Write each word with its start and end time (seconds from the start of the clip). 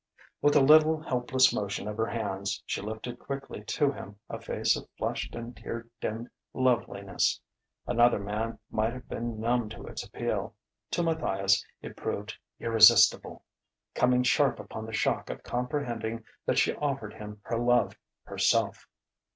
With 0.41 0.55
a 0.55 0.61
little, 0.63 0.99
helpless 0.99 1.53
motion 1.53 1.87
of 1.87 1.95
her 1.97 2.07
hands, 2.07 2.63
she 2.65 2.81
lifted 2.81 3.19
quickly 3.19 3.63
to 3.65 3.91
him 3.91 4.15
a 4.31 4.41
face 4.41 4.75
of 4.75 4.89
flushed 4.97 5.35
and 5.35 5.55
tear 5.55 5.89
dimmed 5.99 6.27
loveliness. 6.55 7.39
Another 7.85 8.17
man 8.17 8.57
might 8.71 8.93
have 8.93 9.07
been 9.07 9.39
numb 9.39 9.69
to 9.69 9.85
its 9.85 10.03
appeal: 10.03 10.55
to 10.89 11.03
Matthias 11.03 11.63
it 11.83 11.95
proved 11.95 12.33
irresistible, 12.59 13.43
coming 13.93 14.23
sharp 14.23 14.59
upon 14.59 14.87
the 14.87 14.91
shock 14.91 15.29
of 15.29 15.43
comprehending 15.43 16.23
that 16.47 16.57
she 16.57 16.73
offered 16.77 17.13
him 17.13 17.39
her 17.43 17.59
love, 17.59 17.95
herself. 18.23 18.87